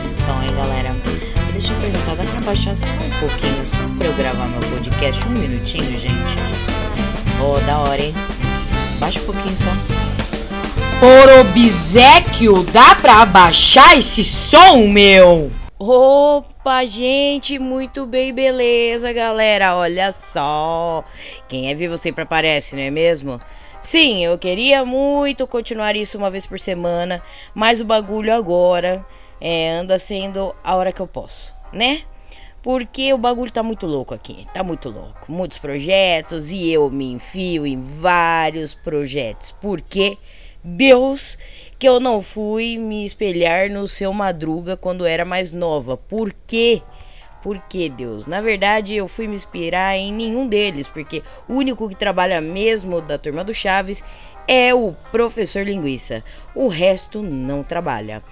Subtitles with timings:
[0.00, 0.90] esse som, hein, galera?
[1.52, 5.28] Deixa eu perguntar, dá pra baixar só um pouquinho, só pra eu gravar meu podcast?
[5.28, 6.36] Um minutinho, gente.
[7.38, 8.14] Oh, da hora, hein?
[8.98, 9.68] Baixa um pouquinho só.
[10.98, 15.50] Por obsequio, dá pra abaixar esse som, meu?
[15.78, 19.76] Opa, gente, muito bem, beleza, galera?
[19.76, 21.04] Olha só.
[21.46, 23.38] Quem é vivo sempre aparece, não é mesmo?
[23.78, 27.22] Sim, eu queria muito continuar isso uma vez por semana,
[27.54, 29.04] mas o bagulho agora
[29.40, 32.02] é, anda sendo a hora que eu posso, né?
[32.62, 35.32] Porque o bagulho tá muito louco aqui, tá muito louco.
[35.32, 39.50] Muitos projetos e eu me enfio em vários projetos.
[39.60, 40.18] Porque
[40.62, 41.38] Deus
[41.80, 45.96] que eu não fui me espelhar no seu Madruga quando era mais nova.
[45.96, 46.82] Por quê?
[47.42, 48.26] Por que Deus?
[48.26, 53.00] Na verdade, eu fui me inspirar em nenhum deles, porque o único que trabalha mesmo
[53.00, 54.04] da turma do Chaves
[54.46, 56.22] é o professor linguiça.
[56.54, 58.22] O resto não trabalha.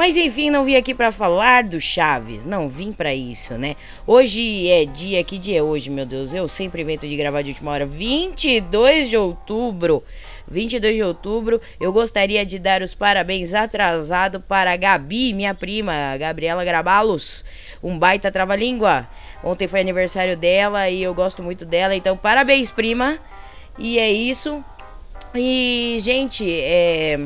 [0.00, 3.76] Mas enfim, não vim aqui para falar do Chaves, não vim para isso, né?
[4.06, 6.32] Hoje é dia, que dia é hoje, meu Deus?
[6.32, 10.02] Eu sempre invento de gravar de última hora, 22 de outubro.
[10.48, 16.16] 22 de outubro, eu gostaria de dar os parabéns atrasado para a Gabi, minha prima,
[16.16, 17.44] Gabriela Grabalos,
[17.82, 19.06] um baita trava-língua.
[19.44, 23.18] Ontem foi aniversário dela e eu gosto muito dela, então parabéns, prima.
[23.78, 24.64] E é isso.
[25.34, 27.20] E, gente, é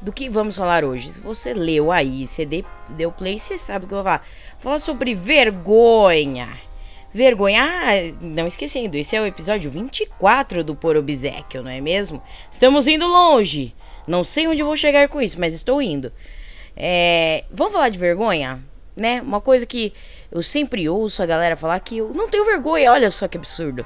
[0.00, 1.08] do que vamos falar hoje.
[1.08, 4.26] Se você leu aí, você deu play, você sabe o que eu vou falar.
[4.58, 6.48] Falar sobre vergonha.
[7.12, 7.62] Vergonha.
[7.62, 12.22] Ah, não esquecendo, esse é o episódio 24 do Por Obsequio, não é mesmo?
[12.50, 13.74] Estamos indo longe.
[14.06, 16.12] Não sei onde vou chegar com isso, mas estou indo.
[16.76, 18.62] É, vamos falar de vergonha?
[18.96, 19.20] Né?
[19.20, 19.92] Uma coisa que
[20.30, 22.92] eu sempre ouço a galera falar que eu não tenho vergonha.
[22.92, 23.84] Olha só que absurdo.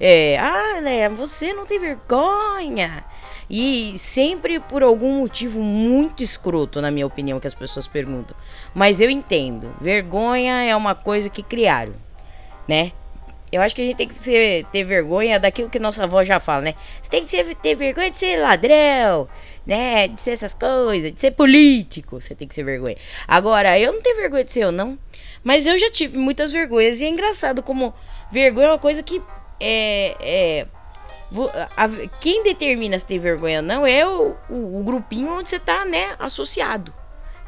[0.00, 1.08] É, ah, né?
[1.10, 3.04] Você não tem vergonha.
[3.48, 8.34] E sempre por algum motivo muito escroto, na minha opinião, que as pessoas perguntam.
[8.74, 9.74] Mas eu entendo.
[9.80, 11.92] Vergonha é uma coisa que criaram,
[12.66, 12.92] né?
[13.52, 16.40] Eu acho que a gente tem que ser, ter vergonha daquilo que nossa avó já
[16.40, 16.74] fala, né?
[17.02, 19.28] Você tem que ser, ter vergonha de ser ladrão,
[19.66, 20.08] né?
[20.08, 22.18] De ser essas coisas, de ser político.
[22.18, 22.96] Você tem que ser vergonha.
[23.28, 24.98] Agora, eu não tenho vergonha de ser eu, não.
[25.44, 27.00] Mas eu já tive muitas vergonhas.
[27.00, 27.94] E é engraçado como
[28.30, 29.22] vergonha é uma coisa que
[29.60, 30.66] é, é
[32.20, 35.84] quem determina se tem vergonha ou não é o, o, o, grupinho onde você tá,
[35.84, 36.92] né, associado.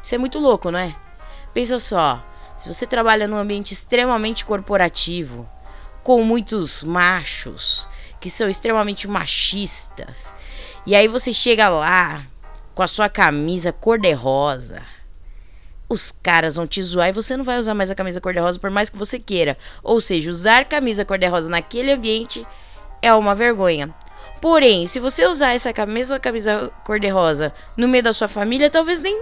[0.01, 0.95] Isso é muito louco, não é?
[1.53, 2.23] Pensa só,
[2.57, 5.47] se você trabalha num ambiente extremamente corporativo,
[6.03, 7.87] com muitos machos
[8.19, 10.35] que são extremamente machistas,
[10.85, 12.25] e aí você chega lá
[12.73, 14.81] com a sua camisa cor-de-rosa,
[15.87, 18.69] os caras vão te zoar e você não vai usar mais a camisa cor-de-rosa por
[18.69, 19.57] mais que você queira.
[19.83, 22.45] Ou seja, usar camisa cor-de-rosa naquele ambiente
[23.01, 23.93] é uma vergonha.
[24.41, 29.21] Porém, se você usar essa mesma camisa cor-de-rosa no meio da sua família, talvez nem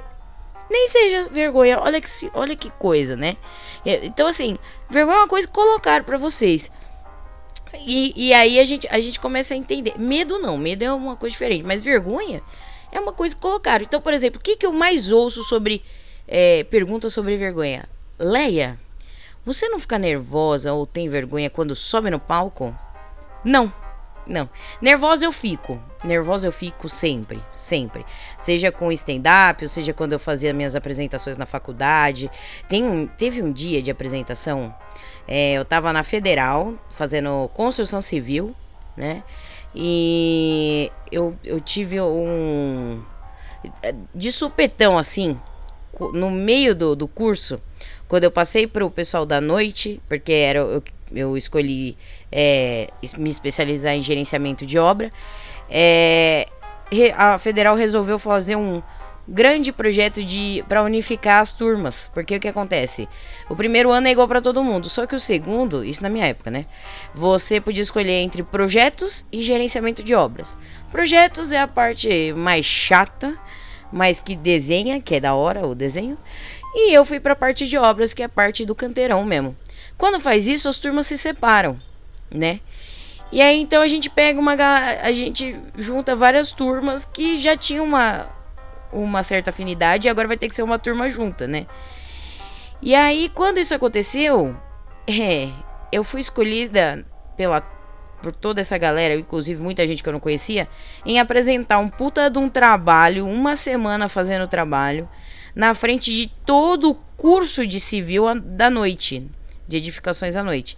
[0.70, 1.80] nem seja vergonha.
[1.80, 3.38] Olha que, olha que coisa, né?
[3.86, 4.58] Então, assim,
[4.90, 6.72] vergonha é uma coisa que colocaram para vocês.
[7.86, 9.94] E, e aí a gente, a gente começa a entender.
[9.98, 11.66] Medo não, medo é uma coisa diferente.
[11.66, 12.42] Mas vergonha
[12.92, 13.84] é uma coisa que colocaram.
[13.84, 15.84] Então, por exemplo, o que, que eu mais ouço sobre.
[16.28, 17.88] É, pergunta sobre vergonha?
[18.18, 18.80] Leia,
[19.46, 22.74] você não fica nervosa ou tem vergonha quando sobe no palco?
[23.44, 23.72] Não.
[24.26, 24.50] Não.
[24.82, 25.78] Nervosa eu fico.
[26.04, 28.06] Nervosa eu fico sempre, sempre.
[28.40, 32.32] Seja com stand-up, ou seja quando eu fazia minhas apresentações na faculdade.
[32.70, 34.74] Tem teve um dia de apresentação.
[35.28, 38.56] É, eu tava na Federal, fazendo construção civil,
[38.96, 39.24] né?
[39.76, 43.04] E eu, eu tive um.
[44.14, 45.40] De supetão, assim,
[46.14, 47.62] no meio do, do curso,
[48.08, 50.84] quando eu passei pro pessoal da noite, porque era, eu
[51.16, 51.98] eu escolhi
[52.32, 55.12] é, me especializar em gerenciamento de obra.
[55.70, 56.48] É,
[57.16, 58.82] a federal resolveu fazer um
[59.26, 63.08] grande projeto de para unificar as turmas, porque o que acontece?
[63.50, 66.26] O primeiro ano é igual para todo mundo, só que o segundo, isso na minha
[66.26, 66.66] época, né?
[67.14, 70.58] Você podia escolher entre projetos e gerenciamento de obras.
[70.92, 73.34] Projetos é a parte mais chata,
[73.94, 76.18] mas que desenha, que é da hora o desenho.
[76.74, 79.56] E eu fui para a parte de obras, que é a parte do canteirão mesmo.
[79.96, 81.80] Quando faz isso, as turmas se separam,
[82.32, 82.60] né?
[83.32, 87.86] E aí então a gente pega uma a gente junta várias turmas que já tinham
[87.86, 88.28] uma
[88.92, 91.66] uma certa afinidade e agora vai ter que ser uma turma junta, né?
[92.82, 94.56] E aí quando isso aconteceu,
[95.08, 95.50] é,
[95.92, 97.06] eu fui escolhida
[97.38, 97.62] pela
[98.24, 100.68] por toda essa galera, inclusive muita gente que eu não conhecia,
[101.06, 105.08] em apresentar um puta de um trabalho, uma semana fazendo trabalho,
[105.54, 109.30] na frente de todo o curso de civil da noite
[109.68, 110.78] de edificações à noite.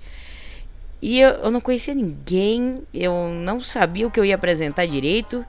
[1.01, 5.45] e eu, eu não conhecia ninguém, eu não sabia o que eu ia apresentar direito.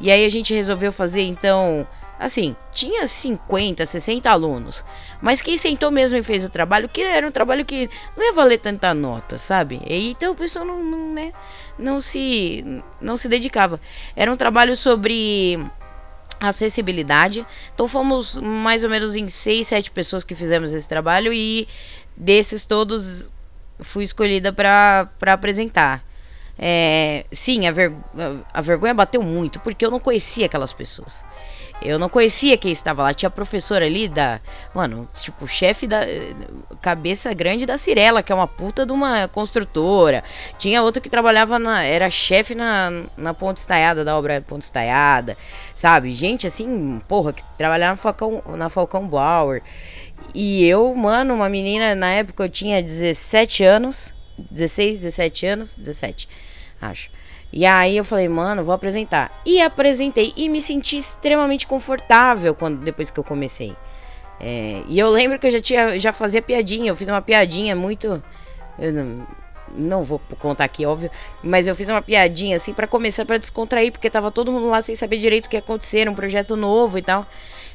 [0.00, 1.86] E aí a gente resolveu fazer então
[2.20, 4.84] Assim, tinha 50, 60 alunos,
[5.22, 8.34] mas quem sentou mesmo e fez o trabalho, que era um trabalho que não ia
[8.34, 9.80] valer tanta nota, sabe?
[9.88, 11.32] E, então o pessoal não, não, né,
[11.78, 13.80] não, se, não se dedicava.
[14.14, 15.58] Era um trabalho sobre
[16.38, 17.46] acessibilidade.
[17.74, 21.66] Então fomos mais ou menos em 6, 7 pessoas que fizemos esse trabalho e
[22.14, 23.32] desses todos
[23.78, 26.04] fui escolhida para apresentar.
[26.58, 27.90] É, sim, a, ver,
[28.52, 31.24] a vergonha bateu muito, porque eu não conhecia aquelas pessoas.
[31.82, 33.14] Eu não conhecia quem estava lá.
[33.14, 34.40] Tinha professora ali da.
[34.74, 36.00] Mano, tipo, chefe da.
[36.80, 40.22] Cabeça grande da Cirela, que é uma puta de uma construtora.
[40.58, 41.82] Tinha outro que trabalhava na.
[41.82, 45.36] Era chefe na, na Ponte Estaiada, da obra Ponte Estaiada.
[45.74, 46.10] Sabe?
[46.10, 49.62] Gente assim, porra, que trabalhava na Falcão, na Falcão Bauer.
[50.34, 54.14] E eu, mano, uma menina, na época eu tinha 17 anos.
[54.50, 56.28] 16, 17 anos, 17,
[56.80, 57.10] acho.
[57.52, 59.42] E aí eu falei, mano, vou apresentar.
[59.44, 63.76] E apresentei e me senti extremamente confortável quando depois que eu comecei.
[64.40, 67.76] É, e eu lembro que eu já tinha já fazia piadinha, eu fiz uma piadinha
[67.76, 68.22] muito
[68.78, 69.26] eu não,
[69.74, 71.10] não vou contar aqui, óbvio,
[71.42, 74.80] mas eu fiz uma piadinha assim para começar para descontrair, porque tava todo mundo lá
[74.80, 77.26] sem saber direito o que ia acontecer, um projeto novo e tal.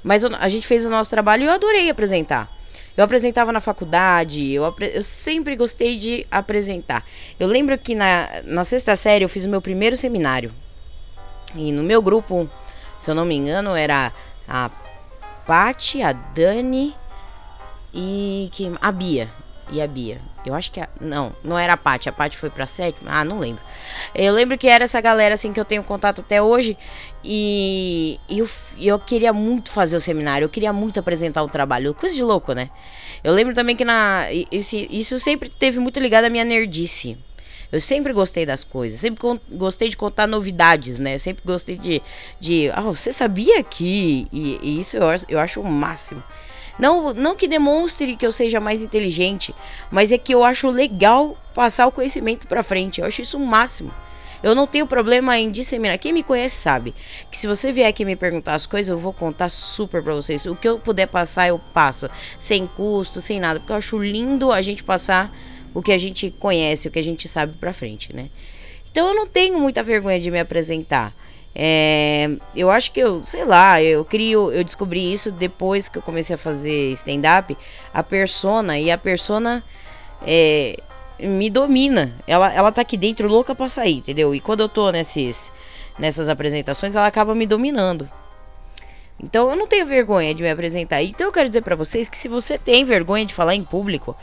[0.04, 2.52] Mas a gente fez o nosso trabalho e eu adorei apresentar.
[2.98, 7.06] Eu apresentava na faculdade, eu, eu sempre gostei de apresentar.
[7.40, 10.54] Eu lembro que na, na sexta série eu fiz o meu primeiro seminário.
[11.54, 12.50] E no meu grupo,
[12.98, 14.14] se eu não me engano, era
[14.48, 14.70] a
[15.46, 16.96] Pati, a Dani
[17.94, 18.50] e
[18.82, 19.30] a Bia.
[19.72, 20.35] E a Bia.
[20.50, 23.24] Eu acho que a, não, não era a Paty, a Paty foi pra sétima, ah,
[23.24, 23.62] não lembro.
[24.14, 26.78] Eu lembro que era essa galera assim que eu tenho contato até hoje
[27.24, 28.48] e, eu,
[28.80, 32.54] eu queria muito fazer o seminário, eu queria muito apresentar o trabalho, coisa de louco,
[32.54, 32.70] né?
[33.24, 37.18] Eu lembro também que na esse, isso sempre teve muito ligado à minha nerdice.
[37.72, 39.22] Eu sempre gostei das coisas, sempre
[39.52, 41.18] gostei de contar novidades, né?
[41.18, 42.02] Sempre gostei de,
[42.40, 46.24] de ah, você sabia que e, e isso eu, eu acho o máximo.
[46.78, 49.56] Não, não que demonstre que eu seja mais inteligente,
[49.90, 53.00] mas é que eu acho legal passar o conhecimento para frente.
[53.00, 53.94] Eu acho isso o máximo.
[54.44, 55.98] Eu não tenho problema em disseminar.
[55.98, 56.94] Quem me conhece sabe
[57.32, 60.46] que se você vier aqui me perguntar as coisas, eu vou contar super para vocês.
[60.46, 62.10] O que eu puder passar, eu passo.
[62.38, 63.60] Sem custo, sem nada.
[63.60, 65.36] Porque eu acho lindo a gente passar
[65.74, 68.30] o que a gente conhece, o que a gente sabe pra frente, né?
[68.92, 71.14] Então eu não tenho muita vergonha de me apresentar.
[71.58, 76.02] É, eu acho que eu, sei lá, eu crio, eu descobri isso depois que eu
[76.02, 77.58] comecei a fazer stand-up,
[77.94, 79.64] a persona, e a persona
[80.28, 80.78] é,
[81.20, 82.14] me domina.
[82.28, 84.36] Ela, ela tá aqui dentro louca pra sair, entendeu?
[84.36, 85.54] E quando eu tô nesses,
[85.98, 88.10] nessas apresentações, ela acaba me dominando.
[89.18, 91.02] Então eu não tenho vergonha de me apresentar.
[91.02, 94.14] Então eu quero dizer para vocês que se você tem vergonha de falar em público,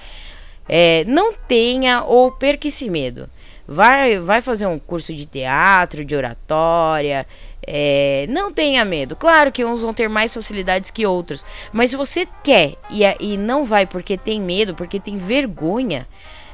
[0.69, 3.29] é, não tenha ou perca esse medo.
[3.72, 7.26] Vai, vai fazer um curso de teatro, de oratória.
[7.66, 9.16] É, não tenha medo.
[9.16, 11.44] Claro que uns vão ter mais facilidades que outros.
[11.72, 16.06] Mas se você quer e, e não vai porque tem medo, porque tem vergonha.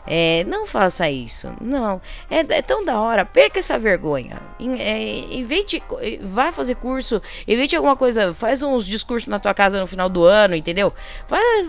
[0.07, 1.53] É, não faça isso.
[1.61, 2.01] Não.
[2.31, 3.25] É, é, tão da hora.
[3.25, 4.41] Perca essa vergonha.
[4.79, 5.83] É, invente.
[6.23, 7.21] Vai fazer curso.
[7.47, 8.33] Invente alguma coisa.
[8.33, 10.93] Faz uns discursos na tua casa no final do ano, entendeu?
[11.27, 11.69] Vai.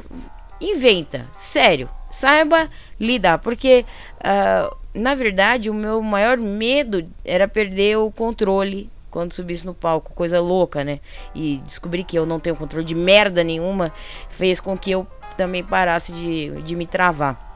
[0.62, 1.28] Inventa.
[1.32, 1.90] Sério.
[2.10, 2.70] Saiba
[3.00, 3.40] lidar.
[3.40, 3.86] Porque.
[4.20, 10.14] Uh, na verdade, o meu maior medo era perder o controle quando subisse no palco,
[10.14, 11.00] coisa louca, né?
[11.34, 13.92] E descobrir que eu não tenho controle de merda nenhuma
[14.30, 17.48] fez com que eu também parasse de, de me travar.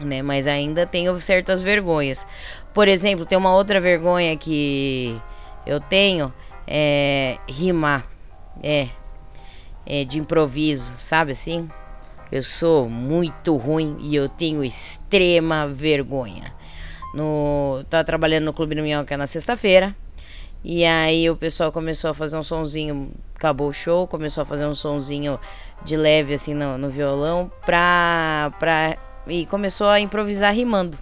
[0.00, 2.24] Né, mas ainda tenho certas vergonhas.
[2.72, 5.20] Por exemplo, tem uma outra vergonha que
[5.66, 6.32] eu tenho
[6.68, 8.06] é rimar.
[8.62, 8.86] É,
[9.84, 11.68] é de improviso, sabe assim?
[12.30, 16.58] Eu sou muito ruim e eu tenho extrema vergonha
[17.14, 19.94] no tava trabalhando no Clube do Minhoca na sexta-feira.
[20.62, 24.66] E aí o pessoal começou a fazer um sonzinho, acabou o show, começou a fazer
[24.66, 25.38] um sonzinho
[25.84, 30.98] de leve assim no, no violão pra, pra e começou a improvisar rimando.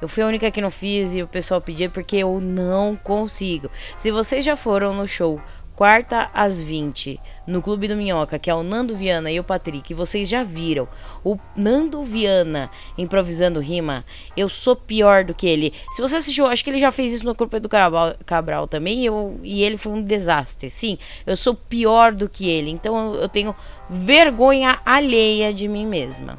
[0.00, 3.70] Eu fui a única que não fiz e o pessoal pedia porque eu não consigo.
[3.96, 5.40] Se vocês já foram no show
[5.74, 9.92] quarta às 20, no Clube do Minhoca, que é o Nando Viana e o Patrick,
[9.94, 10.86] vocês já viram
[11.24, 14.04] o Nando Viana improvisando rima,
[14.36, 15.72] eu sou pior do que ele.
[15.90, 19.04] Se você assistiu, acho que ele já fez isso no Clube do Cabral, Cabral também,
[19.04, 20.68] eu, e ele foi um desastre.
[20.70, 23.54] Sim, eu sou pior do que ele, então eu tenho
[23.88, 26.38] vergonha alheia de mim mesma.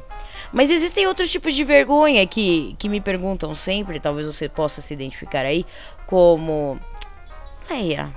[0.52, 4.94] Mas existem outros tipos de vergonha que, que me perguntam sempre, talvez você possa se
[4.94, 5.66] identificar aí,
[6.06, 6.78] como.
[7.68, 8.14] Leia,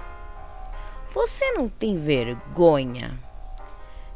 [1.18, 3.20] você não tem vergonha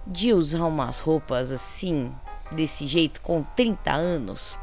[0.06, 2.14] de usar umas roupas assim,
[2.52, 4.60] desse jeito, com 30 anos?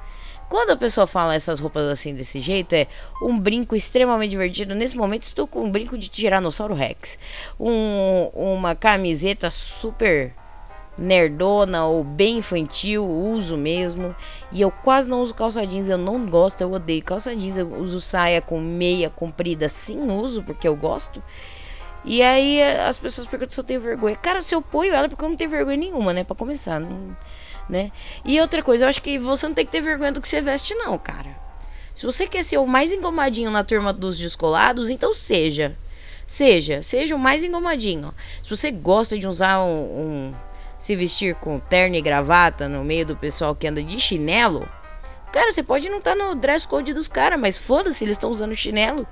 [0.48, 2.86] Quando a pessoa fala essas roupas assim desse jeito, é
[3.20, 4.72] um brinco extremamente divertido.
[4.72, 7.18] Nesse momento estou com um brinco de Tiranossauro Rex.
[7.58, 10.32] Um, uma camiseta super
[10.96, 14.14] nerdona ou bem infantil, uso mesmo.
[14.52, 17.58] E eu quase não uso calça jeans, eu não gosto, eu odeio calça jeans.
[17.58, 21.20] Eu uso saia com meia comprida, sim, uso porque eu gosto.
[22.08, 24.16] E aí as pessoas perguntam se eu tenho vergonha.
[24.16, 26.24] Cara, se eu ponho ela é porque eu não tenho vergonha nenhuma, né?
[26.24, 26.80] Pra começar.
[26.80, 27.16] Não
[27.68, 27.92] né?
[28.24, 30.40] E outra coisa, eu acho que você não tem que ter vergonha do que você
[30.40, 31.36] veste, não, cara.
[31.94, 35.76] Se você quer ser o mais engomadinho na turma dos descolados, então seja.
[36.26, 38.14] Seja, seja o mais engomadinho.
[38.42, 40.00] Se você gosta de usar um,
[40.30, 40.34] um
[40.76, 44.68] se vestir com terno e gravata no meio do pessoal que anda de chinelo,
[45.32, 48.30] cara, você pode não estar tá no dress code dos caras, mas foda-se, eles estão
[48.30, 49.06] usando chinelo,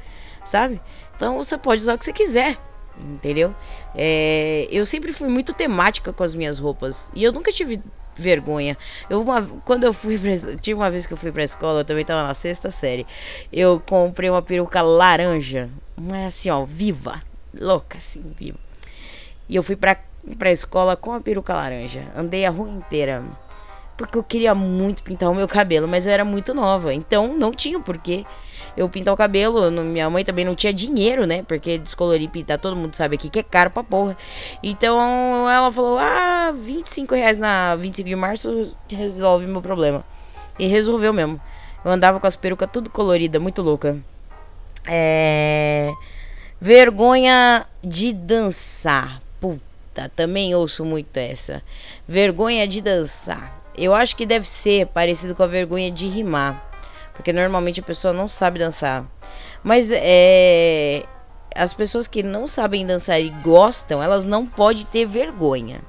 [0.45, 0.81] sabe?
[1.17, 2.57] Então você pode usar o que você quiser
[2.99, 3.55] entendeu?
[3.95, 7.83] É, eu sempre fui muito temática com as minhas roupas e eu nunca tive
[8.15, 8.77] vergonha.
[9.09, 10.19] Eu uma, quando eu fui
[10.61, 13.07] tinha uma vez que eu fui pra escola, eu também tava na sexta série.
[13.53, 17.23] Eu comprei uma peruca laranja, mas assim, ó, viva,
[17.59, 18.59] louca assim, viva.
[19.49, 19.97] E eu fui pra,
[20.39, 22.03] pra escola com a peruca laranja.
[22.17, 23.23] Andei a rua inteira.
[23.97, 26.93] Porque eu queria muito pintar o meu cabelo, mas eu era muito nova.
[26.93, 28.25] Então não tinha porquê
[28.77, 29.71] eu pintar o cabelo.
[29.71, 31.43] Minha mãe também não tinha dinheiro, né?
[31.43, 34.17] Porque descolorir e pintar, todo mundo sabe aqui que é caro pra porra.
[34.63, 34.99] Então
[35.51, 40.05] ela falou: Ah, 25 reais na 25 de março resolve meu problema.
[40.59, 41.41] E resolveu mesmo.
[41.85, 43.97] Eu andava com as perucas tudo colorida, muito louca.
[44.87, 45.93] É.
[46.61, 49.23] Vergonha de dançar.
[49.41, 51.63] Puta, também ouço muito essa.
[52.09, 53.66] Vergonha de dançar.
[53.77, 56.63] Eu acho que deve ser parecido com a vergonha de rimar.
[57.15, 59.05] Porque normalmente a pessoa não sabe dançar.
[59.63, 61.05] Mas é.
[61.55, 65.81] As pessoas que não sabem dançar e gostam, elas não podem ter vergonha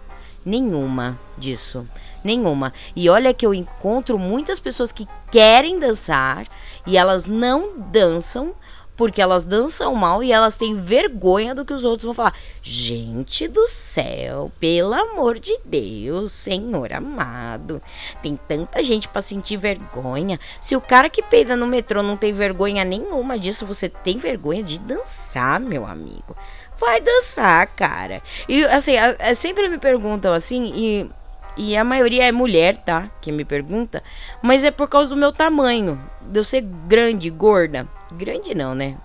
[0.48, 1.86] nenhuma disso.
[2.24, 2.72] Nenhuma.
[2.96, 6.48] E olha que eu encontro muitas pessoas que querem dançar
[6.86, 8.56] e elas não dançam
[8.98, 12.34] porque elas dançam mal e elas têm vergonha do que os outros vão falar.
[12.62, 17.82] Gente do céu, pelo amor de Deus, Senhor amado,
[18.22, 20.40] tem tanta gente para sentir vergonha.
[20.60, 24.64] Se o cara que peida no metrô não tem vergonha nenhuma disso, você tem vergonha
[24.64, 26.36] de dançar, meu amigo.
[26.80, 28.22] Vai dançar, cara.
[28.50, 28.94] E assim,
[29.36, 31.10] sempre me perguntam assim, e
[31.58, 33.10] e a maioria é mulher, tá?
[33.22, 34.04] Que me pergunta.
[34.42, 36.00] Mas é por causa do meu tamanho.
[36.22, 37.88] De eu ser grande, gorda.
[38.14, 38.98] Grande não, né?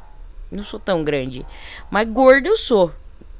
[0.50, 1.46] Não sou tão grande.
[1.90, 2.92] Mas gorda eu sou.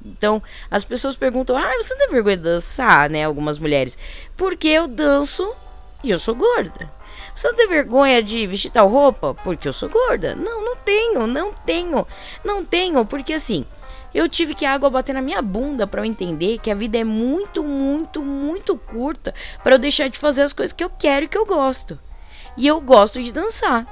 [0.04, 3.25] Então, as pessoas perguntam: Ah, você não tem vergonha de dançar, né?
[3.25, 3.99] Algumas mulheres.
[4.37, 5.54] Porque eu danço
[6.02, 6.90] e eu sou gorda.
[7.35, 9.35] Você não tem vergonha de vestir tal roupa?
[9.45, 10.35] Porque eu sou gorda.
[10.35, 12.07] Não, não tenho, não tenho.
[12.45, 13.66] Não tenho, porque assim.
[14.14, 16.99] Eu tive que a água bater na minha bunda para eu entender que a vida
[16.99, 21.25] é muito, muito, muito curta para eu deixar de fazer as coisas que eu quero
[21.25, 21.99] e que eu gosto.
[22.57, 23.87] E eu gosto de dançar.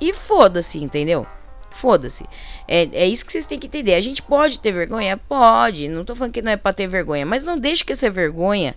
[0.00, 1.26] E foda-se, entendeu?
[1.70, 2.26] Foda-se.
[2.68, 3.94] É, é isso que vocês têm que entender.
[3.94, 5.16] A gente pode ter vergonha?
[5.16, 5.88] Pode.
[5.88, 7.24] Não tô falando que não é pra ter vergonha.
[7.24, 8.74] Mas não deixe que essa vergonha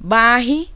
[0.00, 0.70] barre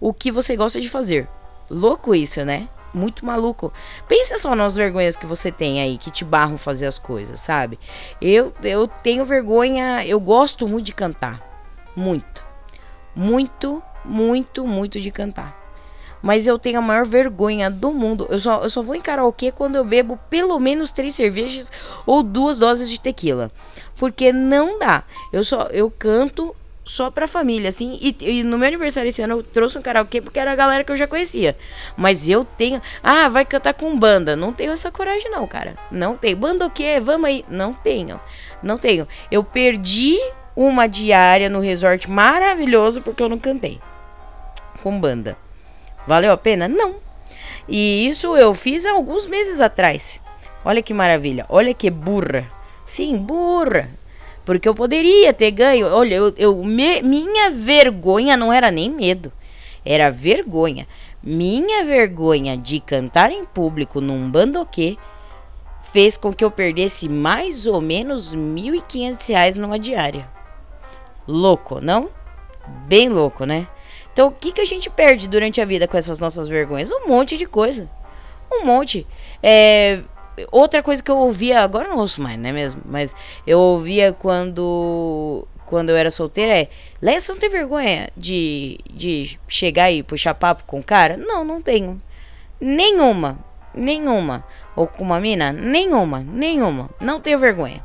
[0.00, 1.28] o que você gosta de fazer.
[1.68, 2.68] Louco isso, né?
[2.92, 3.72] Muito maluco.
[4.06, 7.78] Pensa só nas vergonhas que você tem aí, que te barram fazer as coisas, sabe?
[8.20, 11.42] Eu, eu tenho vergonha, eu gosto muito de cantar.
[11.94, 12.44] Muito.
[13.14, 15.56] Muito, muito, muito de cantar.
[16.22, 18.26] Mas eu tenho a maior vergonha do mundo.
[18.30, 21.70] Eu só, eu só vou em karaokê quando eu bebo pelo menos três cervejas
[22.04, 23.50] ou duas doses de tequila.
[23.96, 25.04] Porque não dá.
[25.32, 26.54] Eu só eu canto
[26.88, 27.98] só pra família, assim.
[28.00, 30.82] E, e, no meu aniversário esse ano eu trouxe um karaokê porque era a galera
[30.82, 31.54] que eu já conhecia.
[31.96, 32.80] Mas eu tenho.
[33.02, 34.34] Ah, vai cantar com banda.
[34.34, 35.76] Não tenho essa coragem, não, cara.
[35.92, 36.36] Não tenho.
[36.38, 36.98] Banda o quê?
[36.98, 37.44] Vamos aí.
[37.48, 38.18] Não tenho.
[38.62, 39.06] Não tenho.
[39.30, 40.18] Eu perdi
[40.56, 43.78] uma diária no resort maravilhoso porque eu não cantei.
[44.82, 45.36] Com banda.
[46.06, 46.66] Valeu a pena?
[46.66, 46.96] Não.
[47.68, 50.22] E isso eu fiz há alguns meses atrás.
[50.64, 51.44] Olha que maravilha.
[51.50, 52.50] Olha que burra.
[52.86, 53.90] Sim, burra.
[54.48, 55.86] Porque eu poderia ter ganho.
[55.88, 59.30] Olha, eu, eu me, minha vergonha não era nem medo.
[59.84, 60.88] Era vergonha.
[61.22, 64.96] Minha vergonha de cantar em público num bandoquê
[65.92, 70.26] fez com que eu perdesse mais ou menos R$ 1.500 numa diária.
[71.26, 72.08] Louco, não?
[72.86, 73.68] Bem louco, né?
[74.10, 76.90] Então, o que, que a gente perde durante a vida com essas nossas vergonhas?
[76.90, 77.86] Um monte de coisa.
[78.50, 79.06] Um monte.
[79.42, 80.00] É,
[80.50, 82.82] outra coisa que eu ouvia, agora não ouço mais, né mesmo?
[82.84, 83.14] Mas
[83.46, 86.68] eu ouvia quando quando eu era solteira é:
[87.00, 91.16] Leia, você não tem vergonha de, de chegar e puxar papo com o cara?
[91.16, 92.00] Não, não tenho.
[92.60, 93.38] Nenhuma.
[93.74, 94.44] Nenhuma.
[94.74, 95.52] Ou com uma mina?
[95.52, 96.20] Nenhuma.
[96.20, 96.90] Nenhuma.
[97.00, 97.84] Não tenho vergonha.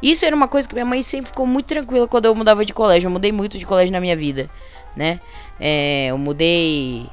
[0.00, 2.72] Isso era uma coisa que minha mãe sempre ficou muito tranquila quando eu mudava de
[2.72, 3.08] colégio.
[3.08, 4.48] Eu mudei muito de colégio na minha vida,
[4.96, 5.20] né?
[5.58, 7.08] É, eu mudei.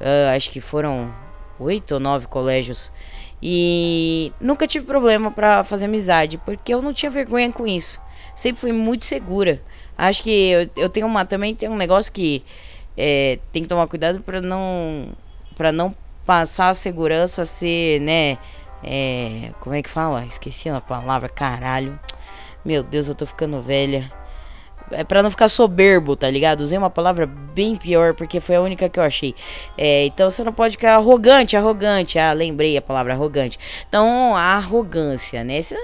[0.00, 1.14] Uh, acho que foram
[1.60, 2.90] oito ou nove colégios.
[3.46, 8.00] E nunca tive problema para fazer amizade, porque eu não tinha vergonha com isso.
[8.34, 9.62] Sempre fui muito segura.
[9.98, 12.42] Acho que eu, eu tenho uma também tem um negócio que
[12.96, 15.08] é, tem que tomar cuidado para não
[15.54, 18.38] para não passar a segurança a ser, né,
[18.82, 20.24] é, como é que fala?
[20.24, 22.00] Esqueci a palavra, caralho.
[22.64, 24.10] Meu Deus, eu tô ficando velha
[24.90, 26.60] é para não ficar soberbo, tá ligado?
[26.60, 29.34] Usei uma palavra bem pior porque foi a única que eu achei.
[29.78, 32.18] É, então você não pode ficar arrogante, arrogante.
[32.18, 33.58] Ah, lembrei a palavra arrogante.
[33.88, 35.62] Então, a arrogância, né?
[35.62, 35.76] Você,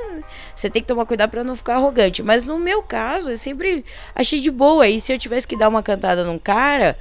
[0.54, 2.22] você tem que tomar cuidado para não ficar arrogante.
[2.22, 4.86] Mas no meu caso, eu sempre achei de boa.
[4.86, 6.96] E se eu tivesse que dar uma cantada num cara,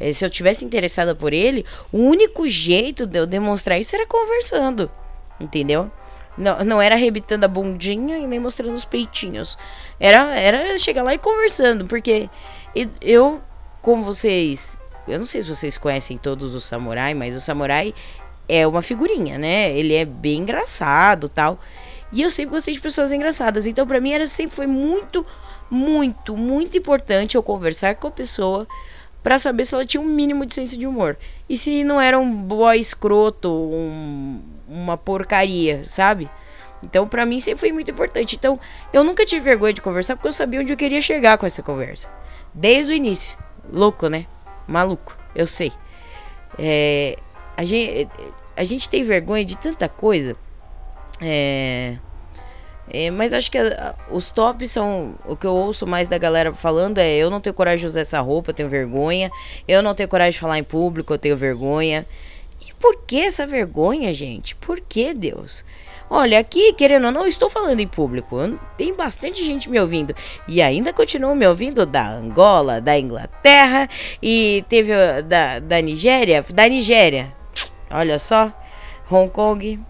[0.00, 4.06] é, se eu tivesse interessada por ele, o único jeito de eu demonstrar isso era
[4.06, 4.90] conversando.
[5.40, 5.90] Entendeu?
[6.36, 9.56] Não, não era arrebitando a bundinha e nem mostrando os peitinhos.
[9.98, 11.86] Era, era chegar lá e conversando.
[11.86, 12.28] Porque
[13.00, 13.40] eu,
[13.80, 14.76] como vocês.
[15.06, 17.94] Eu não sei se vocês conhecem todos os samurai, mas o samurai
[18.48, 19.76] é uma figurinha, né?
[19.76, 21.58] Ele é bem engraçado tal.
[22.12, 23.66] E eu sempre gostei de pessoas engraçadas.
[23.66, 25.26] Então, para mim, era sempre foi muito,
[25.70, 28.66] muito, muito importante eu conversar com a pessoa
[29.24, 31.16] para saber se ela tinha um mínimo de senso de humor.
[31.48, 36.30] E se não era um boy escroto, um uma porcaria, sabe?
[36.84, 38.36] Então, para mim sempre foi muito importante.
[38.36, 38.58] Então,
[38.92, 41.62] eu nunca tive vergonha de conversar porque eu sabia onde eu queria chegar com essa
[41.62, 42.10] conversa.
[42.52, 43.38] Desde o início.
[43.70, 44.26] Louco, né?
[44.66, 45.72] Maluco, eu sei.
[46.58, 47.16] É,
[47.56, 48.08] a, gente,
[48.56, 50.36] a gente tem vergonha de tanta coisa.
[51.20, 51.96] É,
[52.90, 55.14] é, mas acho que a, os tops são.
[55.26, 58.00] O que eu ouço mais da galera falando é: eu não tenho coragem de usar
[58.00, 59.30] essa roupa, eu tenho vergonha.
[59.66, 62.06] Eu não tenho coragem de falar em público, eu tenho vergonha.
[62.66, 64.54] E por que essa vergonha, gente?
[64.56, 65.64] Por que, Deus?
[66.10, 68.36] Olha, aqui, querendo ou não, estou falando em público.
[68.76, 70.14] Tem bastante gente me ouvindo.
[70.46, 73.88] E ainda continua me ouvindo da Angola, da Inglaterra
[74.22, 76.44] e teve da, da Nigéria.
[76.52, 77.34] Da Nigéria.
[77.90, 78.52] Olha só.
[79.10, 79.80] Hong Kong.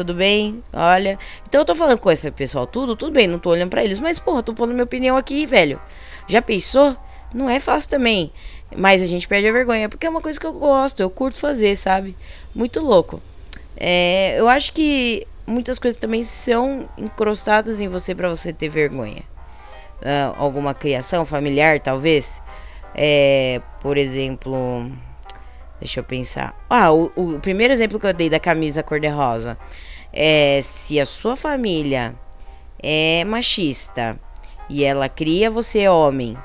[0.00, 0.64] Tudo bem?
[0.72, 1.18] Olha.
[1.46, 3.98] Então eu tô falando com esse pessoal tudo, tudo bem, não tô olhando para eles,
[3.98, 5.78] mas porra, tô pondo minha opinião aqui, velho.
[6.26, 6.96] Já pensou?
[7.34, 8.32] Não é fácil também.
[8.74, 11.38] Mas a gente perde a vergonha, porque é uma coisa que eu gosto, eu curto
[11.38, 12.16] fazer, sabe?
[12.54, 13.20] Muito louco.
[13.76, 19.22] É, eu acho que muitas coisas também são encrostadas em você para você ter vergonha.
[20.00, 22.42] Uh, alguma criação familiar, talvez.
[22.94, 24.90] É, por exemplo,
[25.78, 26.54] deixa eu pensar.
[26.70, 29.58] Ah, o, o primeiro exemplo que eu dei da camisa cor-de-rosa
[30.12, 32.14] é se a sua família
[32.82, 34.18] é machista
[34.68, 36.36] e ela cria você homem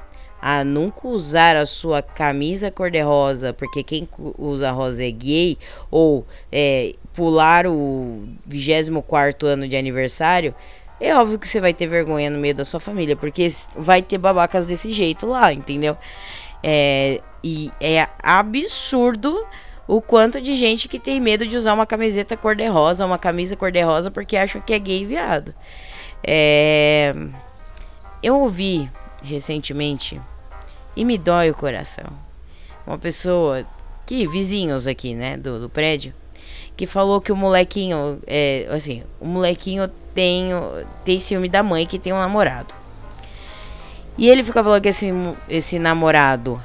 [0.42, 5.58] a nunca usar a sua camisa cor-de-rosa, porque quem usa rosa é gay,
[5.90, 10.54] ou é, pular o 24 ano de aniversário,
[11.00, 14.20] é óbvio que você vai ter vergonha no meio da sua família, porque vai ter
[14.20, 15.98] babacas desse jeito lá, entendeu?
[16.62, 19.46] É, e é absurdo
[19.88, 24.10] o quanto de gente que tem medo de usar uma camiseta cor-de-rosa, uma camisa cor-de-rosa,
[24.10, 25.54] porque acham que é gay e viado.
[26.24, 27.14] É,
[28.22, 28.90] eu ouvi
[29.24, 30.20] recentemente
[30.96, 32.06] e me dói o coração.
[32.86, 33.66] Uma pessoa
[34.06, 36.14] que, vizinhos aqui, né, do, do prédio,
[36.76, 40.50] que falou que o molequinho, é, assim, o molequinho tem,
[41.04, 42.74] tem ciúme da mãe que tem um namorado.
[44.18, 45.12] E ele fica falando que esse,
[45.50, 46.62] esse namorado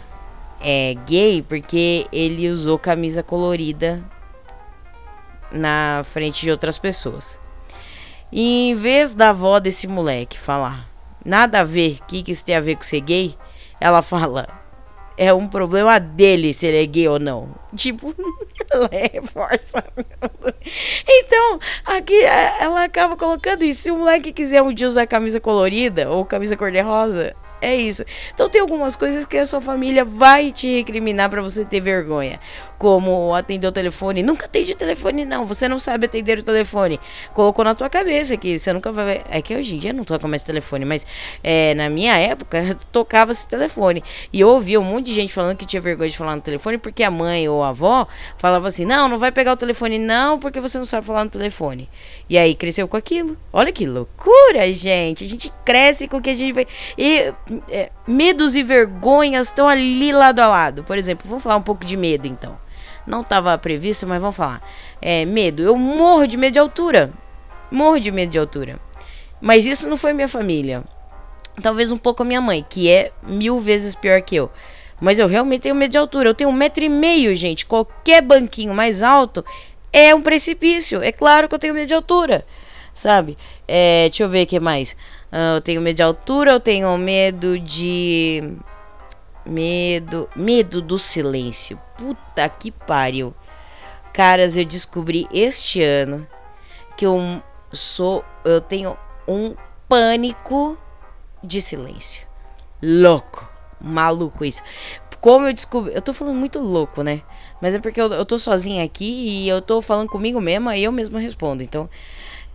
[0.60, 4.02] é gay porque ele usou camisa colorida
[5.50, 7.40] na frente de outras pessoas.
[8.32, 10.90] E em vez da avó desse moleque falar
[11.24, 13.34] nada a ver, o que, que isso tem a ver com ser gay,
[13.80, 14.48] ela fala:
[15.16, 17.54] é um problema dele se ele é gay ou não.
[17.74, 18.14] Tipo,
[18.70, 19.84] ela reforça.
[21.06, 23.82] então, aqui é, ela acaba colocando isso.
[23.82, 28.04] Se o moleque quiser um dia usar camisa colorida ou camisa cor-de-rosa, é isso.
[28.32, 32.40] Então tem algumas coisas que a sua família vai te recriminar para você ter vergonha.
[32.80, 34.22] Como atender o telefone.
[34.22, 35.44] Nunca atende o telefone, não.
[35.44, 36.98] Você não sabe atender o telefone.
[37.34, 39.22] Colocou na tua cabeça que você nunca vai.
[39.28, 41.06] É que hoje em dia não toca mais telefone, mas
[41.44, 42.58] é, na minha época
[42.90, 44.02] tocava esse telefone.
[44.32, 46.78] E eu ouvia um monte de gente falando que tinha vergonha de falar no telefone
[46.78, 50.38] porque a mãe ou a avó falava assim: não, não vai pegar o telefone, não,
[50.38, 51.86] porque você não sabe falar no telefone.
[52.30, 53.36] E aí cresceu com aquilo.
[53.52, 55.22] Olha que loucura, gente.
[55.22, 56.66] A gente cresce com o que a gente vai.
[56.96, 57.30] E
[57.68, 60.82] é, medos e vergonhas estão ali lado a lado.
[60.82, 62.69] Por exemplo, vamos falar um pouco de medo então.
[63.10, 64.62] Não estava previsto, mas vamos falar.
[65.02, 65.64] É, medo.
[65.64, 67.12] Eu morro de medo de altura.
[67.68, 68.78] Morro de medo de altura.
[69.40, 70.84] Mas isso não foi minha família.
[71.60, 74.48] Talvez um pouco a minha mãe, que é mil vezes pior que eu.
[75.00, 76.28] Mas eu realmente tenho medo de altura.
[76.28, 77.66] Eu tenho um metro e meio, gente.
[77.66, 79.44] Qualquer banquinho mais alto
[79.92, 81.02] é um precipício.
[81.02, 82.46] É claro que eu tenho medo de altura.
[82.94, 83.36] Sabe?
[83.66, 84.96] É, deixa eu ver o que mais.
[85.32, 88.54] Uh, eu tenho medo de altura, eu tenho medo de.
[89.50, 90.30] Medo.
[90.36, 91.76] Medo do silêncio.
[91.98, 93.34] Puta que pariu.
[94.12, 96.24] Caras, eu descobri este ano
[96.96, 98.24] que eu sou.
[98.44, 99.56] Eu tenho um
[99.88, 100.78] pânico
[101.42, 102.24] de silêncio.
[102.80, 103.48] Louco.
[103.80, 104.62] Maluco isso.
[105.20, 105.94] Como eu descobri.
[105.94, 107.20] Eu tô falando muito louco, né?
[107.60, 110.84] Mas é porque eu, eu tô sozinha aqui e eu tô falando comigo mesma e
[110.84, 111.62] eu mesmo respondo.
[111.62, 111.90] Então,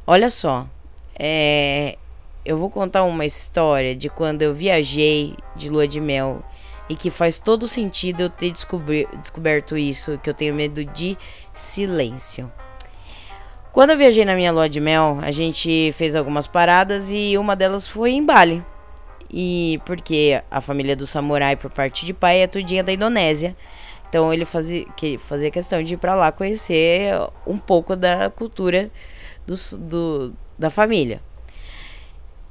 [0.08, 0.65] olha só.
[1.19, 1.97] É,
[2.45, 6.41] eu vou contar uma história de quando eu viajei de lua de mel
[6.89, 11.17] e que faz todo sentido eu ter descobri, descoberto isso, que eu tenho medo de
[11.54, 12.52] silêncio.
[13.71, 17.56] Quando eu viajei na minha lua de mel, a gente fez algumas paradas e uma
[17.56, 18.63] delas foi em Bali.
[19.30, 23.56] E porque a família do samurai por parte de pai é tudinha da Indonésia.
[24.08, 24.86] Então ele fazia,
[25.19, 27.12] fazia questão de ir para lá conhecer
[27.45, 28.89] um pouco da cultura
[29.45, 31.21] do, do, da família.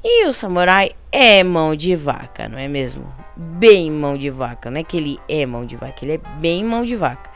[0.07, 3.11] E o samurai é mão de vaca, não é mesmo?
[3.35, 4.71] Bem mão de vaca.
[4.71, 7.31] Não é que ele é mão de vaca, ele é bem mão de vaca.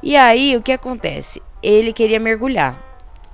[0.00, 1.42] E aí o que acontece?
[1.60, 2.80] Ele queria mergulhar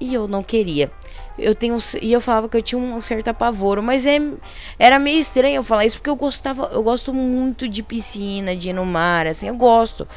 [0.00, 0.90] e eu não queria.
[1.38, 4.18] Eu tenho e eu falava que eu tinha um certo apavoro, mas é,
[4.78, 8.70] era meio estranho eu falar isso porque eu gostava, eu gosto muito de piscina, de
[8.70, 10.08] ir no mar, assim, eu gosto.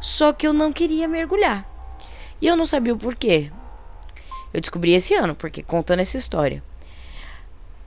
[0.00, 1.64] Só que eu não queria mergulhar.
[2.42, 3.52] E eu não sabia o porquê.
[4.52, 6.60] Eu descobri esse ano, porque contando essa história.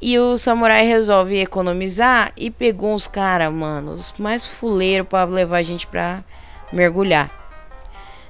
[0.05, 5.59] E o samurai resolve economizar e pegou uns caras, mano, os mais fuleiros para levar
[5.59, 6.25] a gente pra
[6.73, 7.31] mergulhar.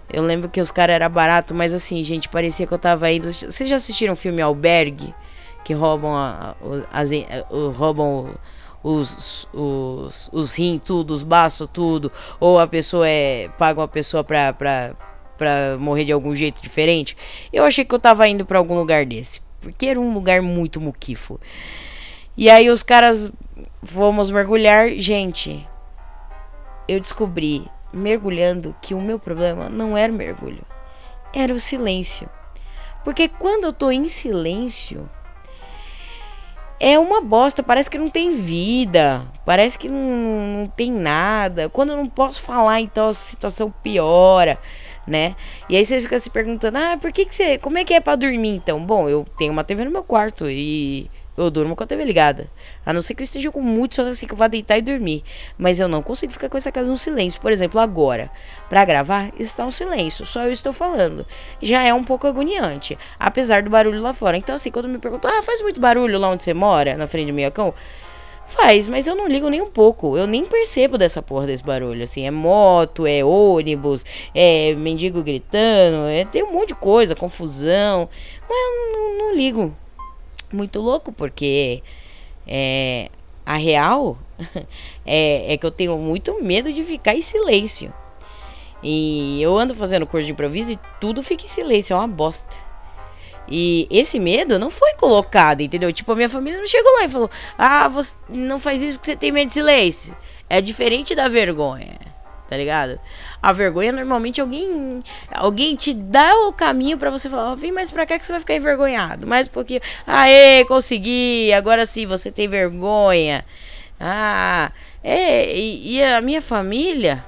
[0.07, 3.31] Eu lembro que os caras eram barato, mas assim, gente, parecia que eu tava indo.
[3.31, 5.15] Vocês já assistiram o filme Albergue?
[5.65, 6.55] Que roubam a,
[6.91, 7.09] as,
[7.75, 8.36] roubam
[8.83, 12.12] os, os, os rins, tudo, os baços, tudo.
[12.39, 13.49] Ou a pessoa é.
[13.57, 14.93] paga uma pessoa pra, pra,
[15.36, 17.17] pra morrer de algum jeito diferente.
[17.51, 20.80] Eu achei que eu tava indo para algum lugar desse porque era um lugar muito
[20.80, 21.39] muquifo.
[22.36, 23.32] E aí os caras
[23.82, 25.67] fomos mergulhar, gente.
[26.88, 30.63] Eu descobri mergulhando que o meu problema não era o mergulho,
[31.34, 32.30] era o silêncio.
[33.04, 35.10] Porque quando eu tô em silêncio,
[36.80, 41.69] é uma bosta, parece que não tem vida, parece que não, não tem nada.
[41.69, 44.60] Quando eu não posso falar, então a situação piora
[45.07, 45.35] né?
[45.69, 47.99] E aí você fica se perguntando: "Ah, por que que você, como é que é
[47.99, 51.83] para dormir então?" Bom, eu tenho uma TV no meu quarto e eu durmo com
[51.83, 52.49] a TV ligada.
[52.85, 54.81] A não ser que eu esteja com muito sono assim que eu vá deitar e
[54.81, 55.23] dormir.
[55.57, 57.41] Mas eu não consigo ficar com essa casa no silêncio.
[57.41, 58.29] Por exemplo, agora,
[58.69, 60.25] para gravar, está um silêncio.
[60.25, 61.25] Só eu estou falando.
[61.61, 62.97] Já é um pouco agoniante.
[63.19, 64.37] Apesar do barulho lá fora.
[64.37, 67.27] Então, assim, quando me perguntam, ah, faz muito barulho lá onde você mora, na frente
[67.27, 67.73] do minhocão?
[68.45, 70.17] Faz, mas eu não ligo nem um pouco.
[70.17, 72.03] Eu nem percebo dessa porra desse barulho.
[72.03, 78.10] Assim, é moto, é ônibus, é mendigo gritando, é, tem um monte de coisa, confusão.
[78.47, 79.75] Mas eu não, não ligo.
[80.51, 81.82] Muito louco, porque
[82.47, 83.10] é,
[83.45, 84.17] a real
[85.06, 87.93] é, é que eu tenho muito medo de ficar em silêncio.
[88.84, 92.58] E eu ando fazendo curso de improviso e tudo fica em silêncio, é uma bosta.
[93.47, 95.91] E esse medo não foi colocado, entendeu?
[95.91, 99.12] Tipo, a minha família não chegou lá e falou: Ah, você não faz isso porque
[99.12, 100.15] você tem medo de silêncio.
[100.49, 101.99] É diferente da vergonha,
[102.47, 102.99] tá ligado?
[103.41, 105.01] A vergonha normalmente alguém
[105.32, 108.32] alguém te dá o caminho para você falar: oh, vem mais pra cá que você
[108.32, 109.27] vai ficar envergonhado.
[109.27, 109.82] Mais um pouquinho.
[110.08, 113.43] Aê, consegui, agora sim você tem vergonha.
[113.99, 114.71] Ah,
[115.03, 117.23] é, e, e a minha família.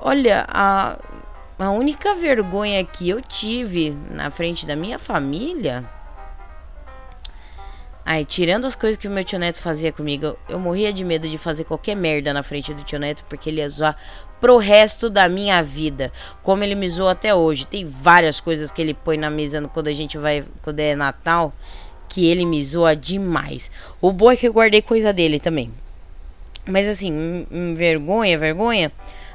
[0.00, 0.98] Olha, a
[1.58, 5.84] a única vergonha que eu tive na frente da minha família.
[8.06, 11.26] Aí, tirando as coisas que o meu tio Neto fazia comigo, eu morria de medo
[11.26, 13.96] de fazer qualquer merda na frente do tio Neto, porque ele ia zoar
[14.40, 16.12] pro resto da minha vida.
[16.42, 17.66] Como ele me zoou até hoje.
[17.66, 20.44] Tem várias coisas que ele põe na mesa quando a gente vai.
[20.62, 21.50] Quando é Natal.
[22.06, 23.70] Que ele me zoa demais.
[24.02, 25.72] O bom é que eu guardei coisa dele também.
[26.66, 28.92] Mas assim, vergonha, vergonha.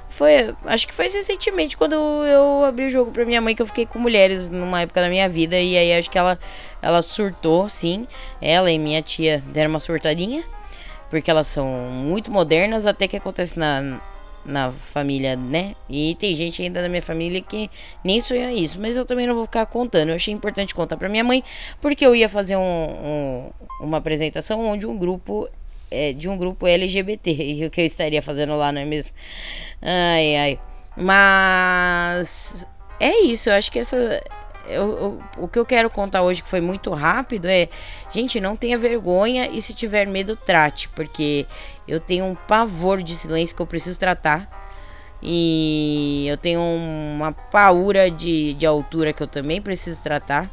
[0.09, 3.65] Foi, acho que foi recentemente quando eu abri o jogo pra minha mãe que eu
[3.65, 6.37] fiquei com mulheres numa época da minha vida e aí acho que ela
[6.81, 8.07] ela surtou, sim.
[8.41, 10.43] Ela e minha tia deram uma surtadinha,
[11.09, 14.01] porque elas são muito modernas até que acontece na
[14.45, 15.75] na família, né?
[15.89, 17.69] E tem gente ainda da minha família que
[18.03, 20.09] nem sonha isso, mas eu também não vou ficar contando.
[20.09, 21.43] Eu achei importante contar para minha mãe,
[21.81, 25.47] porque eu ia fazer um, um, uma apresentação onde um grupo
[25.91, 29.13] é, de um grupo LGBT e o que eu estaria fazendo lá, não é mesmo?
[29.81, 30.59] Ai, ai.
[30.95, 32.65] Mas
[32.99, 33.95] é isso, eu acho que essa.
[34.67, 37.69] Eu, eu, o que eu quero contar hoje, que foi muito rápido, é:
[38.09, 41.47] gente, não tenha vergonha e se tiver medo, trate, porque
[41.87, 44.57] eu tenho um pavor de silêncio que eu preciso tratar.
[45.21, 50.49] E eu tenho uma paura de, de altura que eu também preciso tratar.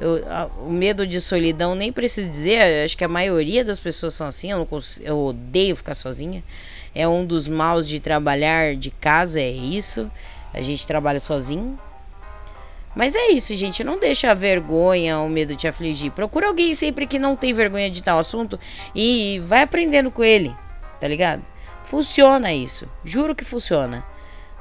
[0.00, 4.14] Eu, a, o medo de solidão, nem preciso dizer, acho que a maioria das pessoas
[4.14, 4.50] são assim.
[4.50, 6.42] Eu, não consigo, eu odeio ficar sozinha
[6.94, 10.10] é um dos maus de trabalhar de casa, é isso.
[10.52, 11.78] A gente trabalha sozinho.
[12.94, 13.84] Mas é isso, gente.
[13.84, 16.10] Não deixa a vergonha, o medo te afligir.
[16.10, 18.58] Procura alguém sempre que não tem vergonha de tal assunto
[18.94, 20.54] e vai aprendendo com ele,
[21.00, 21.42] tá ligado?
[21.84, 22.88] Funciona isso.
[23.04, 24.04] Juro que funciona.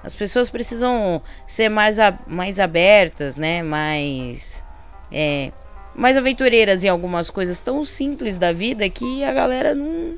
[0.04, 1.98] As pessoas precisam ser mais,
[2.28, 3.64] mais abertas, né?
[3.64, 4.64] Mais.
[5.12, 5.52] É,
[5.96, 10.16] mais aventureiras em algumas coisas tão simples da vida que a galera não,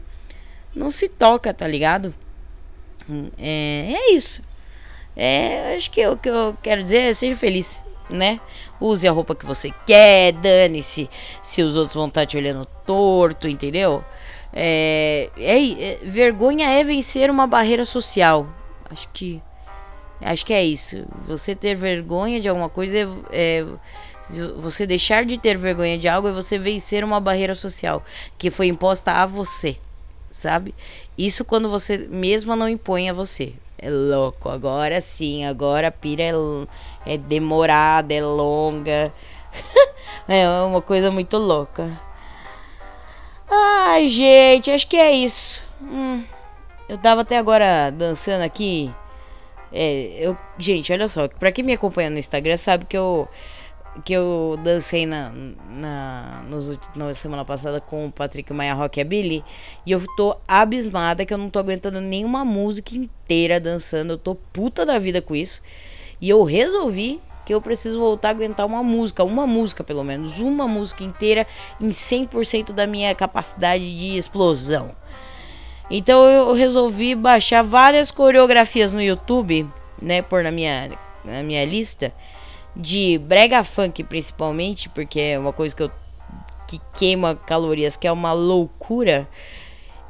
[0.75, 2.13] não se toca, tá ligado?
[3.37, 4.43] É, é isso.
[5.15, 8.39] É, acho que o que eu quero dizer é seja feliz, né?
[8.79, 11.09] Use a roupa que você quer, dane-se
[11.41, 14.03] se os outros vão estar tá te olhando torto, entendeu?
[14.53, 18.47] É, é, é, vergonha é vencer uma barreira social.
[18.89, 19.41] Acho que
[20.21, 21.05] acho que é isso.
[21.27, 23.65] Você ter vergonha de alguma coisa é, é
[24.57, 28.03] você deixar de ter vergonha de algo é você vencer uma barreira social
[28.37, 29.77] que foi imposta a você,
[30.29, 30.75] sabe?
[31.17, 33.53] Isso quando você mesma não impõe a você.
[33.77, 36.33] É louco, agora sim, agora a pira é,
[37.05, 39.11] é demorada, é longa.
[40.29, 41.99] é uma coisa muito louca.
[43.49, 45.63] Ai, gente, acho que é isso.
[45.81, 46.23] Hum,
[46.87, 48.93] eu tava até agora dançando aqui.
[49.73, 53.27] É, eu, gente, olha só, pra quem me acompanha no Instagram sabe que eu
[54.05, 55.31] que eu dancei na,
[55.69, 59.43] na, nos, na semana passada com o Patrick Maia Rock e a Billy.
[59.85, 64.13] E eu tô abismada que eu não tô aguentando nenhuma música inteira dançando.
[64.13, 65.61] Eu tô puta da vida com isso.
[66.21, 70.39] E eu resolvi que eu preciso voltar a aguentar uma música, uma música pelo menos,
[70.39, 71.45] uma música inteira
[71.79, 74.95] em 100% da minha capacidade de explosão.
[75.89, 79.67] Então eu resolvi baixar várias coreografias no YouTube,
[80.01, 82.13] né, por na minha na minha lista
[82.75, 85.91] de brega funk principalmente, porque é uma coisa que eu
[86.67, 89.27] que queima calorias, que é uma loucura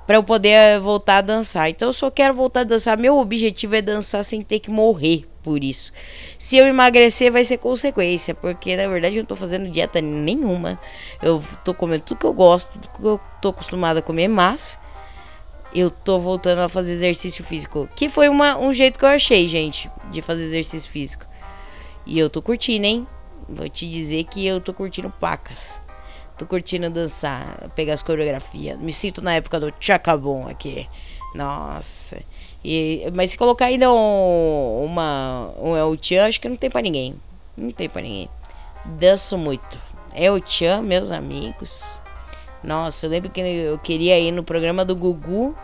[0.05, 1.69] para eu poder voltar a dançar.
[1.69, 2.97] Então eu só quero voltar a dançar.
[2.97, 5.91] Meu objetivo é dançar sem ter que morrer por isso.
[6.37, 10.79] Se eu emagrecer vai ser consequência, porque na verdade eu não tô fazendo dieta nenhuma.
[11.21, 14.79] Eu tô comendo tudo que eu gosto, tudo que eu tô acostumada a comer, mas
[15.73, 19.47] eu tô voltando a fazer exercício físico, que foi uma, um jeito que eu achei,
[19.47, 21.25] gente, de fazer exercício físico.
[22.05, 23.07] E eu tô curtindo, hein?
[23.47, 25.81] Vou te dizer que eu tô curtindo pacas.
[26.37, 28.79] Tô curtindo dançar, pegar as coreografias.
[28.79, 30.89] Me sinto na época do Chacabon aqui.
[31.35, 32.21] Nossa.
[32.63, 34.85] E, mas se colocar ainda um,
[35.61, 37.15] um El Chan, acho que não tem pra ninguém.
[37.55, 38.29] Não tem pra ninguém.
[38.85, 39.79] Danço muito.
[40.13, 41.99] El Chan, meus amigos.
[42.63, 45.55] Nossa, eu lembro que eu queria ir no programa do Gugu.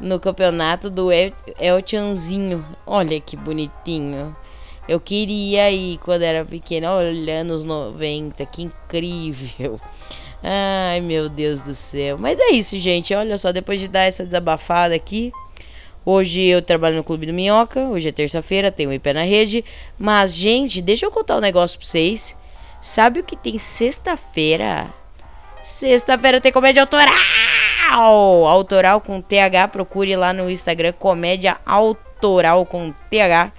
[0.00, 1.32] No campeonato do El
[1.86, 2.66] Chanzinho.
[2.86, 4.34] Olha que bonitinho.
[4.88, 9.80] Eu queria ir quando era pequena, olha, anos 90, que incrível.
[10.42, 12.18] Ai, meu Deus do céu.
[12.18, 13.14] Mas é isso, gente.
[13.14, 15.32] Olha só, depois de dar essa desabafada aqui.
[16.04, 17.88] Hoje eu trabalho no Clube do Minhoca.
[17.88, 19.64] Hoje é terça-feira, tenho um pé na rede.
[19.96, 22.36] Mas, gente, deixa eu contar um negócio pra vocês.
[22.80, 24.92] Sabe o que tem sexta-feira?
[25.62, 27.14] Sexta-feira tem comédia autoral!
[28.48, 29.68] Autoral com TH.
[29.68, 33.52] Procure lá no Instagram, comédia autoral com TH.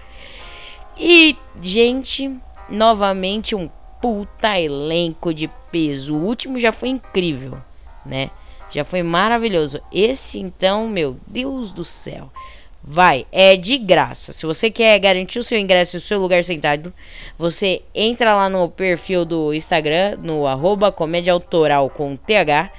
[0.97, 2.35] E, gente,
[2.69, 3.69] novamente um
[4.01, 6.15] puta elenco de peso.
[6.15, 7.57] O último já foi incrível,
[8.05, 8.29] né?
[8.69, 9.79] Já foi maravilhoso.
[9.91, 12.29] Esse então, meu Deus do céu.
[12.85, 14.33] Vai, é de graça.
[14.33, 16.93] Se você quer garantir o seu ingresso e o seu lugar sentado,
[17.37, 22.69] você entra lá no perfil do Instagram, no arroba comédia autoral com TH.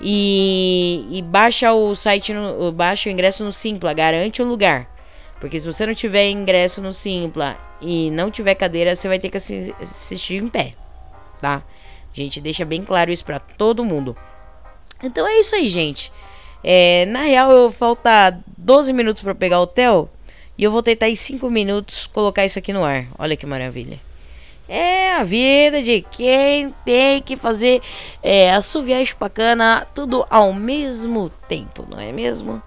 [0.00, 4.93] E, e baixa o site, no, baixa o ingresso no Simpla, garante o lugar.
[5.44, 9.28] Porque se você não tiver ingresso no Simpla e não tiver cadeira, você vai ter
[9.28, 10.72] que assistir em pé,
[11.38, 11.62] tá?
[12.10, 14.16] A gente deixa bem claro isso para todo mundo.
[15.02, 16.10] Então é isso aí, gente.
[16.62, 20.08] É, na real, eu falta 12 minutos para pegar o hotel
[20.56, 23.06] e eu vou tentar em 5 minutos colocar isso aqui no ar.
[23.18, 24.00] Olha que maravilha.
[24.66, 27.82] É a vida de quem tem que fazer
[28.22, 32.62] é, assoviar e chupacana tudo ao mesmo tempo, não é mesmo?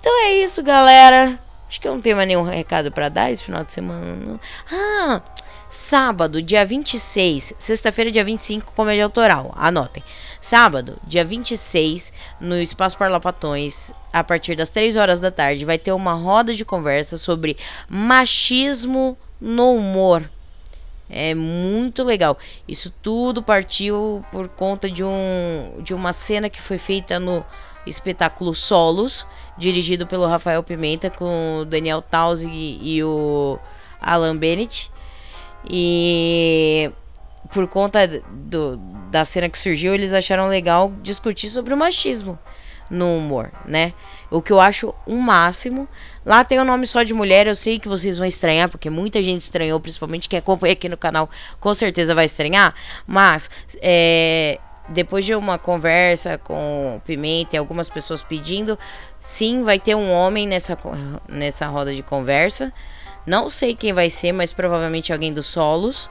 [0.00, 1.38] Então é isso, galera.
[1.72, 4.14] Acho que eu não tenho mais nenhum recado para dar esse final de semana.
[4.14, 4.38] Não.
[4.70, 5.22] Ah,
[5.70, 9.54] sábado, dia 26, sexta-feira, dia 25, comédia autoral.
[9.56, 10.04] Anotem.
[10.38, 15.92] Sábado, dia 26, no Espaço Parlapatões, a partir das 3 horas da tarde, vai ter
[15.92, 17.56] uma roda de conversa sobre
[17.88, 20.30] machismo no humor.
[21.08, 22.36] É muito legal.
[22.68, 27.42] Isso tudo partiu por conta de, um, de uma cena que foi feita no
[27.86, 29.26] espetáculo Solos,
[29.58, 33.58] dirigido pelo Rafael Pimenta, com o Daniel Tausi e o
[34.00, 34.90] Alan Bennett.
[35.68, 36.90] E
[37.52, 38.76] por conta do,
[39.10, 42.38] da cena que surgiu, eles acharam legal discutir sobre o machismo.
[42.90, 43.94] no humor, né?
[44.30, 45.88] O que eu acho um máximo.
[46.24, 49.22] Lá tem o nome só de mulher, eu sei que vocês vão estranhar, porque muita
[49.22, 52.74] gente estranhou, principalmente quem acompanha aqui no canal, com certeza vai estranhar.
[53.06, 58.78] Mas, é, depois de uma conversa com Pimenta e algumas pessoas pedindo,
[59.20, 60.76] sim, vai ter um homem nessa,
[61.28, 62.72] nessa roda de conversa.
[63.26, 66.10] Não sei quem vai ser, mas provavelmente alguém dos solos.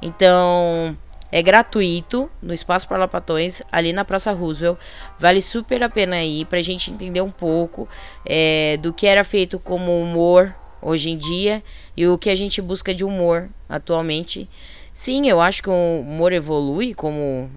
[0.00, 0.96] Então,
[1.32, 4.78] é gratuito no Espaço Parlapatões, ali na Praça Roosevelt.
[5.18, 7.88] Vale super a pena ir pra gente entender um pouco
[8.24, 11.62] é, do que era feito como humor hoje em dia
[11.96, 14.48] e o que a gente busca de humor atualmente.
[14.92, 17.50] Sim, eu acho que o humor evolui como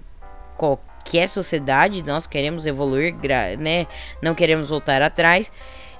[0.58, 3.16] qualquer sociedade, nós queremos evoluir,
[3.60, 3.88] né?
[4.22, 5.52] Não queremos voltar atrás.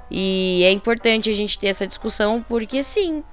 [0.10, 3.24] E é importante a gente ter essa discussão porque sim,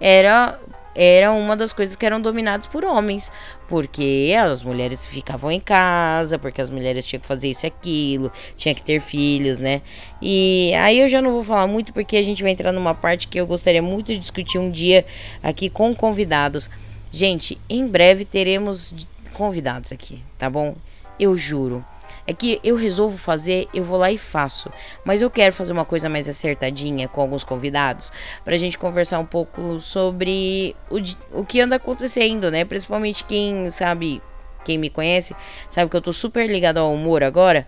[0.00, 0.58] era
[1.00, 3.30] era uma das coisas que eram dominadas por homens,
[3.68, 8.32] porque as mulheres ficavam em casa, porque as mulheres tinham que fazer isso e aquilo,
[8.56, 9.80] tinha que ter filhos, né?
[10.20, 13.28] E aí eu já não vou falar muito porque a gente vai entrar numa parte
[13.28, 15.06] que eu gostaria muito de discutir um dia
[15.40, 16.68] aqui com convidados.
[17.12, 18.92] Gente, em breve teremos
[19.32, 20.76] convidados aqui, tá bom?
[21.18, 21.84] Eu juro.
[22.26, 24.70] É que eu resolvo fazer, eu vou lá e faço.
[25.04, 28.12] Mas eu quero fazer uma coisa mais acertadinha com alguns convidados
[28.44, 30.98] pra gente conversar um pouco sobre o,
[31.40, 32.64] o que anda acontecendo, né?
[32.64, 34.22] Principalmente quem sabe,
[34.64, 35.34] quem me conhece,
[35.68, 37.66] sabe que eu tô super ligado ao humor agora.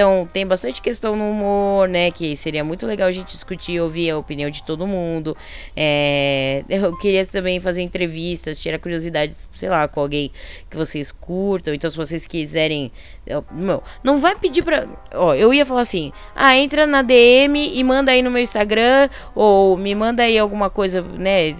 [0.00, 2.10] Então, tem bastante questão no humor, né?
[2.10, 5.36] Que seria muito legal a gente discutir, ouvir a opinião de todo mundo.
[5.76, 10.32] É, eu queria também fazer entrevistas, tirar curiosidades, sei lá, com alguém
[10.70, 11.74] que vocês curtam.
[11.74, 12.90] Então, se vocês quiserem.
[13.26, 14.88] Eu, meu, não vai pedir pra.
[15.12, 19.10] Ó, eu ia falar assim: ah, entra na DM e manda aí no meu Instagram,
[19.34, 21.54] ou me manda aí alguma coisa, né?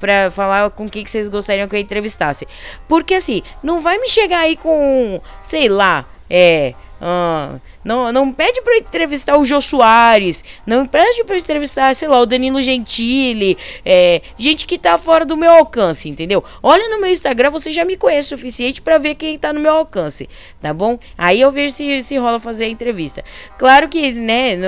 [0.00, 2.48] Pra falar com quem que vocês gostariam que eu entrevistasse.
[2.88, 6.74] Porque assim, não vai me chegar aí com, sei lá, é
[7.06, 10.42] ah, não, não pede eu entrevistar o Jô Soares.
[10.66, 13.58] Não pede eu entrevistar, sei lá, o Danilo Gentili.
[13.84, 16.42] É, gente que tá fora do meu alcance, entendeu?
[16.62, 19.60] Olha no meu Instagram, você já me conhece o suficiente para ver quem tá no
[19.60, 20.30] meu alcance,
[20.62, 20.98] tá bom?
[21.18, 23.22] Aí eu vejo se, se rola fazer a entrevista.
[23.58, 24.56] Claro que, né.
[24.56, 24.66] No,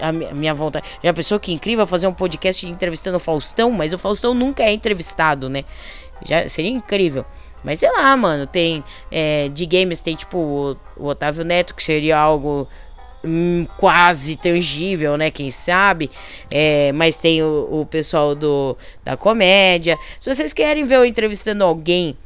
[0.00, 0.88] a minha vontade.
[1.02, 4.72] Já pensou que incrível fazer um podcast entrevistando o Faustão, mas o Faustão nunca é
[4.72, 5.64] entrevistado, né?
[6.24, 7.24] Já seria incrível.
[7.66, 11.82] Mas sei lá, mano, tem é, de games tem tipo o, o Otávio Neto, que
[11.82, 12.68] seria algo
[13.24, 15.32] hum, quase tangível, né?
[15.32, 16.08] Quem sabe?
[16.48, 19.98] É, mas tem o, o, pessoal do, da comédia.
[20.20, 22.16] Se vocês querem ver eu entrevistando alguém,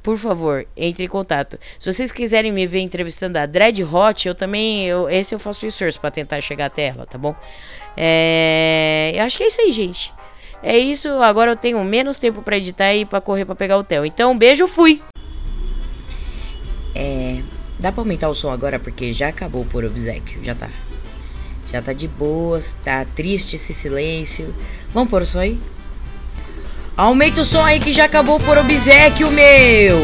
[0.00, 1.58] por favor, entre em contato.
[1.76, 4.86] Se vocês quiserem me ver entrevistando a Dread Hot, eu também.
[4.86, 7.34] Eu, esse eu faço esforço para tentar chegar até ela, tá bom?
[7.96, 10.14] É, eu acho que é isso aí, gente.
[10.66, 13.80] É isso, agora eu tenho menos tempo para editar e para correr para pegar o
[13.80, 14.06] hotel.
[14.06, 15.02] Então, beijo, fui.
[16.94, 17.42] É,
[17.78, 20.70] dá para aumentar o som agora porque já acabou por obsequio, já tá.
[21.70, 24.54] Já tá de boas, tá triste esse silêncio.
[24.90, 25.60] Vamos pôr o som aí?
[26.96, 29.98] Aumenta o som aí que já acabou por obsequio, meu!